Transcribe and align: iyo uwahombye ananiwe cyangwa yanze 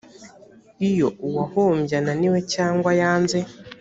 iyo 0.89 1.07
uwahombye 1.27 1.93
ananiwe 2.01 2.39
cyangwa 2.53 2.89
yanze 3.01 3.39